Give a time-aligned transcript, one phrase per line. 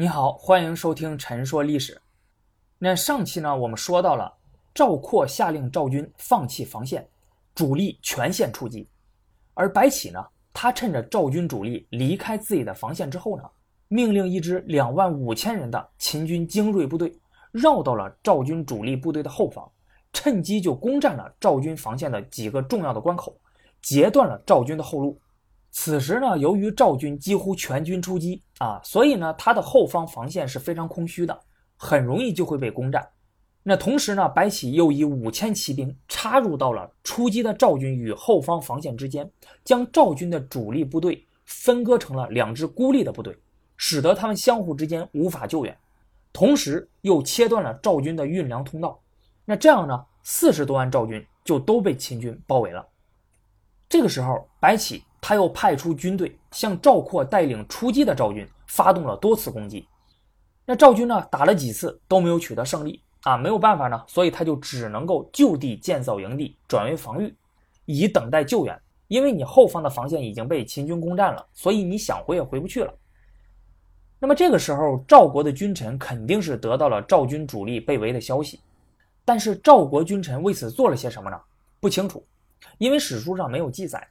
[0.00, 1.94] 你好，欢迎收听《陈说历史》。
[2.78, 4.32] 那上期呢，我们说到了
[4.72, 7.04] 赵括下令赵军放弃防线，
[7.52, 8.88] 主力全线出击。
[9.54, 13.42] 而白起呢，他趁着赵军主力离开自己的防线之后呢，
[13.88, 17.12] 命令一支两万五千人的秦军精锐部队
[17.50, 19.68] 绕到了赵军主力部队的后方，
[20.12, 23.36] 趁机就攻占了赵军防线的几个重要的关口，
[23.82, 25.20] 截断了赵军的后路。
[25.80, 31.40] 此时呢，由于赵军几乎全军出击啊，所以呢，他的后方防线是非常空虚的，
[31.76, 33.08] 很容易就会被攻占。
[33.62, 39.30] 那同时呢，白起又以五千骑兵插入到了出击的赵军与后方防线之间，
[39.62, 43.38] 将赵军的主力部队分割成了两支孤立的部队，
[43.76, 45.78] 使得他们相互之间无法救援。
[46.32, 49.00] 同时又切断了赵军的运粮通道。
[49.44, 52.84] 那这样呢，四十多万赵军就都被秦军包围了。
[53.88, 55.04] 这个时候，白起。
[55.20, 59.86] 他又派出军队向赵括带领出击的赵军发动了多次攻击。
[60.64, 67.34] 那赵军呢，打了几次都没有取得胜利啊，没有办法呢，所以他就只能够就地建造营地，转为防御，
[67.86, 68.78] 以等待救援。
[69.08, 72.92] 因为你后方的防线已经被秦军攻占了，所以你想回也回不去了。
[74.18, 78.60] 那么这个时候，赵国的君臣肯定是得到了赵军主力被围的消息，
[79.24, 81.40] 但是赵国君臣为此做了些什么呢？
[81.80, 82.22] 不清楚，
[82.76, 84.06] 因为史书上没有记载。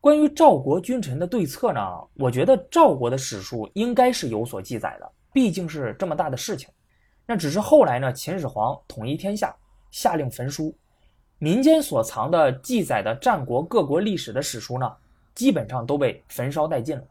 [0.00, 1.80] 关于赵国君臣的对策呢？
[2.14, 6.68] 我觉得赵国的史书应该是有所记载的，毕竟是这么大的事情。
[7.26, 9.52] 那只是后来呢，秦始皇统一天下，
[9.90, 10.72] 下令焚书，
[11.38, 14.88] 民间所藏的记载的战国各国历史的史书呢，
[15.34, 17.04] 基本上都被焚烧殆尽了。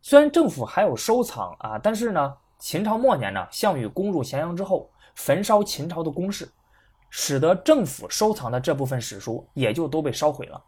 [0.00, 6.48] 虽然政府还有收藏啊，但是呢，秦朝末年呢，项羽攻入咸阳之后，焚烧秦朝的宫室，
[7.10, 10.62] 使得政府收藏的这部分史书也就都被烧毁了。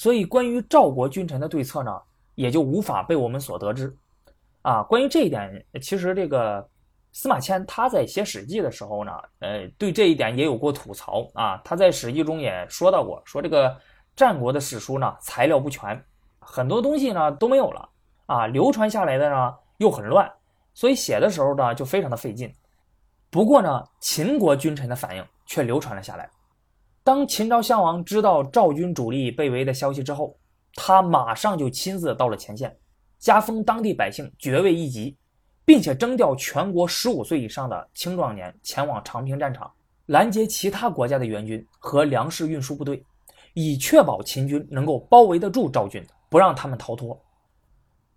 [0.00, 2.00] 所以，关于赵国君臣的对策呢，
[2.34, 3.94] 也就无法被我们所得知。
[4.62, 6.66] 啊，关于这一点，其实这个
[7.12, 11.60] 司马迁他在写《史记》的时候呢，呃，对这一点也有过吐槽啊。
[11.62, 13.76] 他在《史记》中也说到过，说这个
[14.16, 16.02] 战国的史书呢，材料不全，
[16.38, 17.86] 很多东西呢都没有了
[18.24, 20.26] 啊，流传下来的呢又很乱，
[20.72, 22.50] 所以写的时候呢就非常的费劲。
[23.28, 26.30] 不过呢，秦国君臣的反应却流传了下来。
[27.02, 30.36] 当秦昭襄王知道赵军主力被围的消息之后，
[30.74, 32.76] 他马上就亲自到了前线，
[33.18, 35.16] 加封当地百姓爵位一级，
[35.64, 39.70] 并且征调全国十五岁以上的青壮年前往长平战场，
[40.06, 43.02] 拦截其他国家的援军和粮食运输部队，
[43.54, 47.18] 以确保秦军能够包围得住赵军，不让他们逃脱。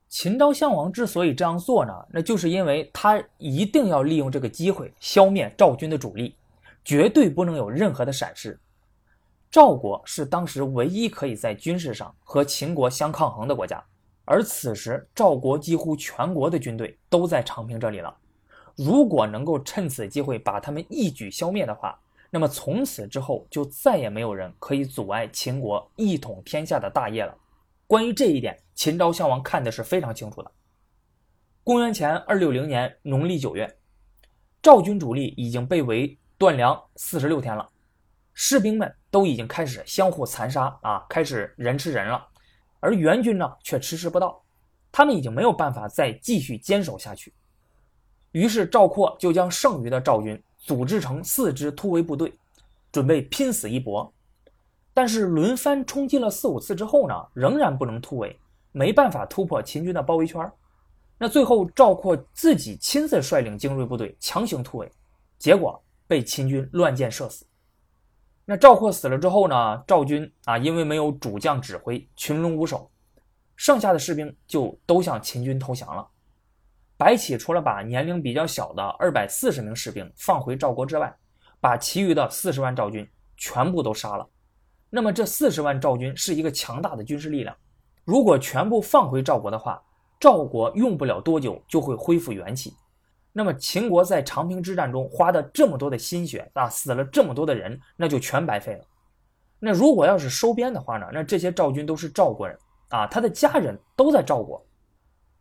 [0.09, 6.35] 秦昭襄王之所以这样做呢，那就是因为他一定要利用这个机会消灭赵军的主力，
[6.83, 8.59] 绝对不能有任何的闪失。
[9.53, 13.85] 赵国是当时唯一可以在军事上和秦国相抗衡的国家，
[14.25, 18.17] 而此时赵国几乎全国的军队都在长平这里了。
[18.75, 21.95] 如果能够趁此机会把他们一举消灭的话，
[22.31, 27.37] 那么从此之后就再也没有人可以阻碍秦国一统天下的大业了。
[27.85, 30.51] 关于这一点，秦昭襄王看的是非常清楚的。
[31.63, 33.77] 公元前二六零年农历九月，
[34.63, 37.69] 赵军主力已经被围断粮四十六天了。
[38.33, 42.27] 士兵们都已经开始相互残杀啊，开始人吃人了，
[42.79, 44.41] 而援军呢却迟迟不到，
[44.91, 47.33] 他们已经没有办法再继续坚守下去。
[48.31, 52.33] 于是赵括就将剩余的赵军组织成四支突围部队，
[52.91, 54.11] 准备拼死一搏。
[54.95, 58.39] 但是轮番冲击了四五次之后呢，仍然不能突围，
[58.71, 60.51] 没办法突破秦军的包围圈。
[61.19, 64.91] 那最后赵括自己亲自率领精锐部队强行突围，
[65.37, 67.45] 结果被秦军乱箭射死。
[68.45, 69.83] 那赵括死了之后呢？
[69.87, 72.91] 赵军啊，因为没有主将指挥，群龙无首，
[73.55, 76.05] 剩下的士兵就都向秦军投降了。
[76.97, 81.15] 白起除了把年龄比较小的二百四十名士兵放回赵国之外，
[81.61, 84.27] 把其余的四十万赵军全部都杀了。
[84.89, 87.55] 那么这四十万赵军是一个强大的军事力量，
[88.03, 89.81] 如果全部放回赵国的话，
[90.19, 92.73] 赵国用不了多久就会恢复元气。
[93.35, 98.85] 那么秦国在长平之战中花的这么多的心血啊，死了这么多的人，那就全白费了。
[99.59, 101.07] 那如果要是收编的话呢？
[101.11, 102.57] 那这些赵军都是赵国人
[102.89, 104.63] 啊，他的家人都在赵国，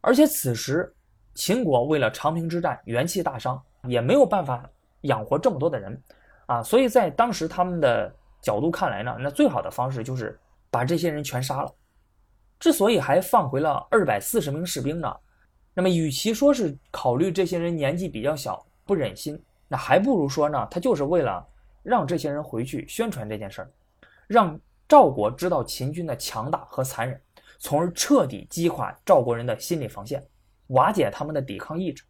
[0.00, 0.90] 而且此时
[1.34, 4.68] 秦国为了长平之战元气大伤，也没有办法
[5.02, 6.02] 养活这么多的人
[6.46, 10.38] 啊，所以在当时他们的角度看来呢，那最好的方式就是
[10.70, 11.70] 把这些人全杀了。
[12.58, 15.12] 之所以还放回了二百四十名士兵呢？
[15.74, 21.46] 那么，与其说是考虑这些人年纪比较小不忍心，那还不如说呢，他就是为了
[21.82, 23.70] 让这些人回去宣传这件事儿，
[24.26, 27.18] 让赵国知道秦军的强大和残忍，
[27.58, 30.22] 从而彻底击垮赵国人的心理防线，
[30.68, 32.04] 瓦解他们的抵抗意志。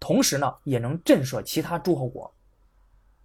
[0.00, 2.30] 同时呢也能震慑其他诸侯国。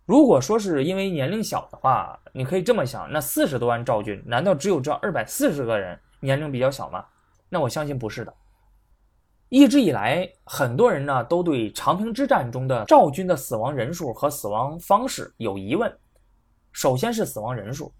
[0.06, 7.06] 如果说是因为年龄小的话，你可以这么想：那四十多万赵军，难道只有这二百四十个人年龄比较小吗？
[7.50, 8.34] 那我相信不是的。
[9.54, 15.94] 一直以来，很多人呢都对长平之战中的赵军的死亡人数和死亡方式有疑问。
[16.72, 17.94] 首先是死亡人数，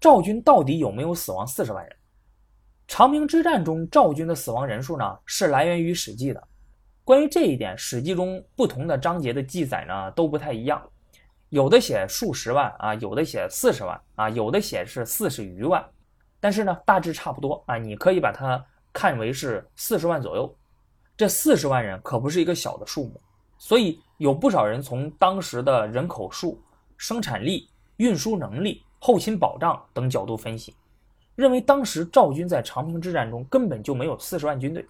[0.00, 1.94] 赵军到底有没有死亡四十万人？
[2.88, 6.42] 长平之战中赵军的死亡人数呢是来源于《史记》的。
[7.04, 10.82] 关于这一点，《史记》中不同的章节的记载呢都不太一样。
[11.50, 15.84] 有的写数十万啊，有的写四十万啊，有的写是四十余万，
[16.40, 17.76] 但是呢，大致差不多啊。
[17.76, 20.56] 你可以把它看为是四十万左右。
[21.16, 23.20] 这四十万人可不是一个小的数目，
[23.58, 26.60] 所以有不少人从当时的人口数、
[26.96, 27.68] 生产力、
[27.98, 30.74] 运输能力、后勤保障等角度分析，
[31.34, 34.86] 认为当时赵军在长平之战中根本就没有四十万军队。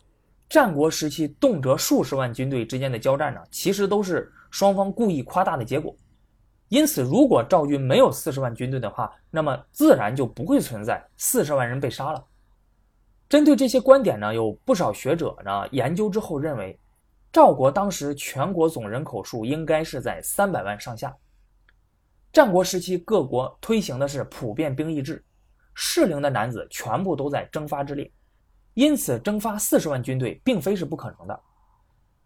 [0.48, 5.94] 战国时期动辄数十万军队之间的交战呢，其实都是双方故意夸大的结果。
[6.68, 12.24] 因此，如果赵军没有四十万军队的话，那么自然就不会存在四十万人被杀了。
[13.32, 16.78] 针对这些观点呢，有不少学者呢研究之后认为，
[17.32, 21.16] 赵国当时全国总人口数应该是在三百万上下。
[22.30, 25.24] 战国时期各国推行的是普遍兵役制，
[25.72, 28.12] 适龄的男子全部都在征发之列，
[28.74, 31.40] 因此征发四十万军队并非是不可能的。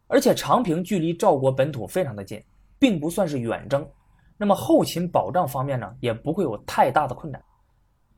[0.09, 2.43] 而且长平距离赵国本土非常的近，
[2.81, 3.89] 并不算是远征。
[4.37, 7.41] 那么后勤保障方面呢，也不会有太大的困难。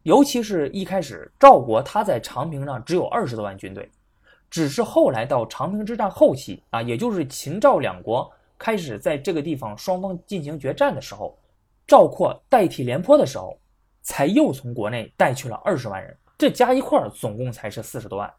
[0.09, 3.87] 尤其是一开始赵国他在长平上只有二十多万军队，
[4.49, 11.39] 只是后来到长平之战后期啊，也就是秦赵两国开始在这个地方双方进行决战的时候，
[11.87, 13.61] 赵括代替廉颇的时候，
[14.01, 18.33] 才又从国内带去了二十万人，这加一块儿总共才是四十多万。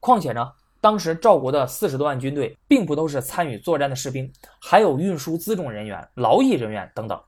[0.00, 0.52] 况且呢。
[0.82, 7.18] 当时赵国的四十多万军队，并不都是参与作战的士兵，还有运输辎重人员、劳役人员等等，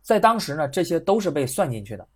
[0.00, 2.06] 在当时呢，这些都是被算进去的。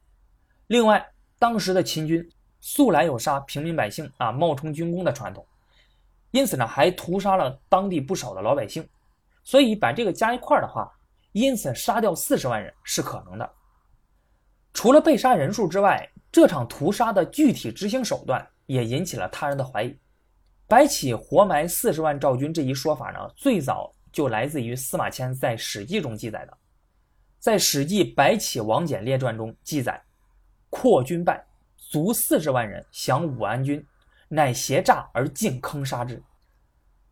[0.69, 1.05] 另外，
[1.39, 2.27] 当时的秦军
[2.61, 5.45] 素来有杀平民百姓啊、冒充军功的传统，
[6.31, 8.87] 因此呢，还屠杀了当地不少的老百姓。
[9.45, 10.93] 所以把这个加一块的话，
[11.33, 13.51] 因此杀掉四十万人是可能的。
[14.75, 19.99] 除了被杀人数之外，这场屠杀的具体执行手段也引起了他人的怀疑。
[20.67, 26.55] 白起活埋四十万赵军这一说法呢，最早就来自于司马迁在《史记》中记载的。
[27.39, 29.99] 在《史记·白起王翦列传》中记载，
[30.71, 31.45] 扩军败，
[31.77, 33.85] 卒四十万人，降武安军，
[34.29, 36.23] 乃挟诈而尽坑杀之。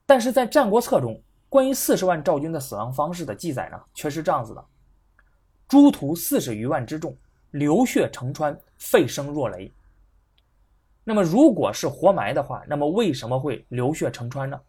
[0.04, 4.64] 但是在《战国策》中，关于四十万赵军的死亡方式的记载呢，却是这样子的：
[5.66, 7.16] 诸屠四十余万之众，
[7.52, 9.72] 流血成川，沸声若雷。
[11.02, 14.60] 那么，如果是活埋的话，那么为什么会流血成川呢？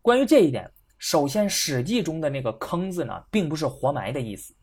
[0.00, 4.52] 关于这一点，首先，《史记》中的那个“坑”字呢，并不是活埋的意思，《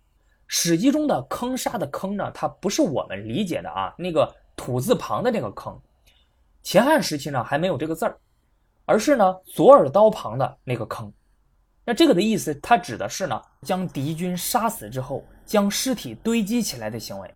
[0.54, 5.80] 史记》中的“坑杀”的“坑”呢，它不是我们理解的啊，那个土字旁的那个“坑”。
[6.62, 8.18] 秦汉时期呢，还没有这个字儿，
[8.84, 11.12] 而是呢左耳刀旁的那个“坑”。
[11.86, 17.34] 那这个的意思，它指的是呢，将敌军杀死之后，将尸体堆积起来的行为。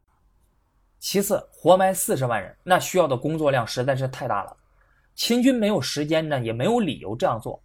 [1.00, 4.58] 其次，活埋四十万人，那需要的工作量实在是太大了。
[5.16, 7.64] 秦军没有时间呢，也没有理由这样做。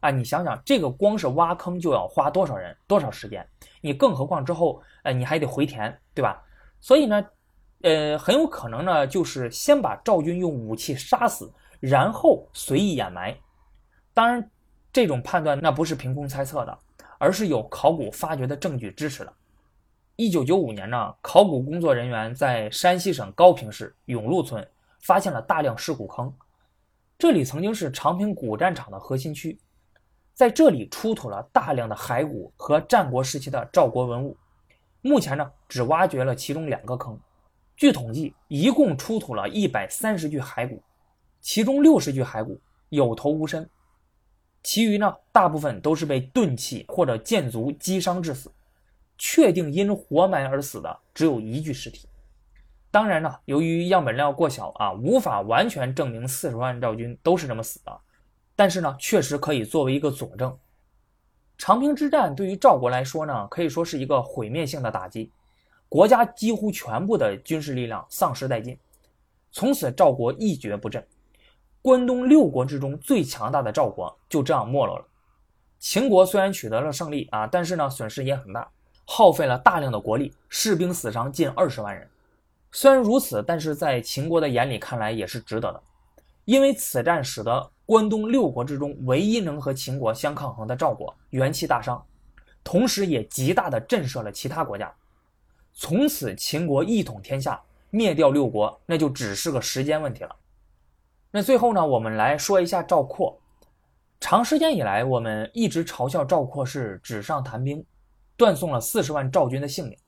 [0.00, 3.46] 啊，你想想，这个光是挖坑就要花多少人、多少时间？
[3.80, 6.42] 你更何况之后，呃，你还得回填，对吧？
[6.80, 7.24] 所以呢，
[7.82, 13.36] 呃，很有可能呢，就是先把赵军用武器杀死，然后随意掩埋。
[14.14, 14.50] 当然，
[14.92, 16.78] 这种判断那不是凭空猜测的，
[17.18, 19.32] 而是有考古发掘的证据支持的。
[20.16, 24.68] 一九九五年呢，考古工作人员在山西省高平市永禄村
[25.00, 26.32] 发现了大量尸骨坑，
[27.16, 29.56] 这里曾经是长平古战场的核心区，
[30.38, 34.36] 在这里出土了大量的骸骨和战国时期的赵国文物。
[35.00, 37.18] 目前呢，只挖掘了其中两个坑，
[37.76, 40.80] 据统计，一共出土了一百三十具骸骨，
[41.40, 43.68] 其中六十具骸骨有头无身，
[44.62, 48.52] 其余呢，大部分都是被钝器或者箭足击伤致死。
[49.20, 52.08] 确定因活埋而死的只有一具尸体。
[52.92, 58.00] 当然呢，由于样本量过小啊，无法完全证明四十万赵军都是这么死的。
[58.58, 60.58] 但是呢，确实可以作为一个佐证。
[61.56, 65.30] 长平之战对于赵国来说呢，可以说是一个毁灭性的打击，
[65.88, 68.76] 国家几乎全部的军事力量丧失殆尽，
[69.52, 71.06] 从此赵国一蹶不振。
[71.80, 75.04] 关东六国之中最强大的赵国就这样没落了。
[75.78, 78.68] 秦国虽然取得了胜利啊，但是呢，损失也很大。
[79.04, 82.10] 耗费了大量的国力，士兵死伤近二十万人。
[82.72, 85.80] 虽然如此，但是在秦国的眼里看来也是值得的，
[86.48, 92.02] 因为此战使得关东六国之中唯一能和秦国相抗衡的赵国元气大伤，
[92.64, 94.90] 同时也极大的震慑了其他国家。
[95.74, 100.34] 从此，秦国一统天下，灭掉六国，那就只是个时间问题了。
[101.30, 103.38] 那最后呢，我们来说一下赵括。
[104.18, 107.84] 长时间以来，我们一直嘲笑赵括是纸上谈兵，
[108.38, 109.98] 断送了四十万赵军的性命。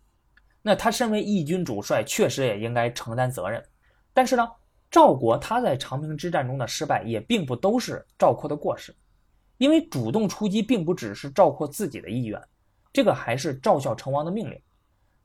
[0.63, 3.63] 那他身为义军主帅，确实也应该承担责任。
[4.15, 4.51] 但是呢，
[4.91, 8.93] 赵国他在长平之战中的失败，也并不都是赵括的过失，
[9.59, 12.41] 因为主动出击并不只是赵括自己的意愿，
[12.93, 14.61] 这个还是赵孝成王的命令。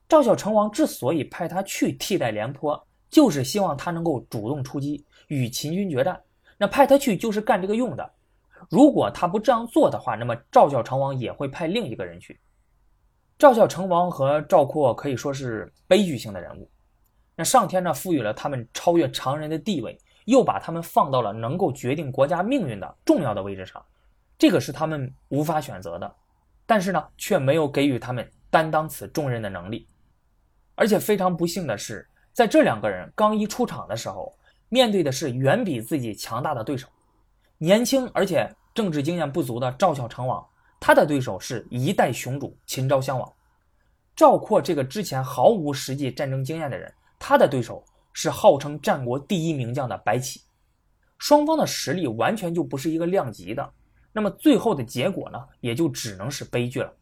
[0.08, 2.80] 赵孝成王之所以派他去替代廉颇，
[3.10, 6.22] 就是希望他能够主动出击，与秦军决战。
[6.58, 8.08] 那派他去就是干这个用的。
[8.70, 12.40] 如果他不这样做的话，那么赵孝成王也会派另一个人去。
[13.40, 16.70] 赵孝成王和赵括可以说是悲剧性的人物。
[17.36, 23.84] 那上天呢，赋予了他们超越常人的地位，又把他们放到了能够决定国家命运的重要的位置上，
[24.38, 26.16] 这个是他们无法选择的。
[26.66, 29.88] 但是呢，却没有给予他们担当此重任的能力。
[30.76, 34.34] 而且非常不幸的是，在这两个人刚一出场的时候，
[34.70, 36.88] 面对的是远比自己强大的对手。
[37.58, 40.46] 年轻而且政治经验不足的赵孝成王，
[40.80, 43.32] 他的对手是一代雄主秦昭襄王。
[44.16, 46.94] 赵括这个之前毫无实际战争经验的人，
[47.28, 50.44] 他的对手是号称战国第一名将的白起。
[51.18, 53.68] 双方的实力完全就不是一个量级的，
[54.14, 56.94] 那么最后的结果呢，也就只能是悲剧了。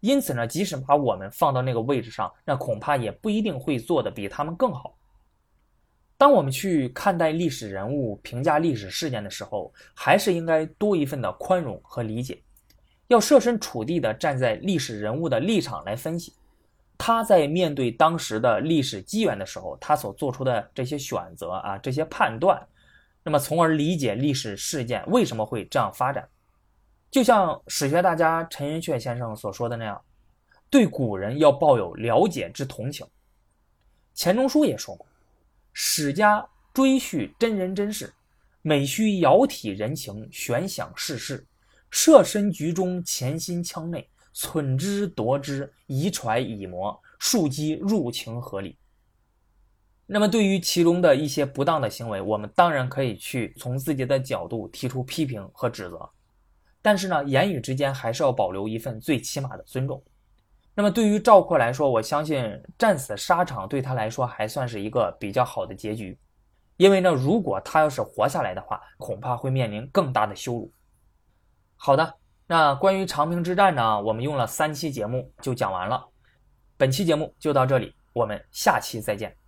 [0.00, 4.98] 因此呢，即使把我们放到那个位置上，那恐怕也不一定会做得比他们更好。
[6.18, 12.42] 当我们去看待历史人物、评价历史事件的时候，还是应该多一份的宽容和理解，
[13.08, 16.34] 要设身处地的站在历史人物的立场来分析，
[16.96, 22.60] 他在面对当时的历史机缘的时候，他所做出的这些选择啊，这些判断，
[23.22, 26.28] 那么从而理解历史事件为什么会这样发展。
[27.10, 30.00] 就像史学大家陈寅恪先生所说的那样，
[30.70, 33.06] 对古人要抱有了解之同情。
[34.14, 35.06] 钱钟书也说过
[35.72, 38.12] ：“史家追叙真人真事，
[38.62, 41.46] 每需遥体人情，悬想世事，
[41.90, 48.76] 设身局中，潜心腔内，忖之夺之，以揣以磨，庶几入情合理。”
[50.06, 56.10] 那么，对于其中的一些不当的行为，我们当然可以去从自己的角度提出批评和指责。
[56.82, 60.02] 但是呢，言语之间还是要保留一份最起码的尊重。
[60.74, 66.18] 那么对于赵括来说，我相信战死沙场对他来说还算是一个比较好的结局，
[66.76, 70.70] 因为呢，如果他要是活下来的话，恐怕会面临更大的羞辱。
[71.76, 72.14] 好的，
[72.46, 76.06] 那关于长平之战呢，我们用了三期节目就讲完了，
[76.76, 79.43] 本期节目就到这里，我们下期再见。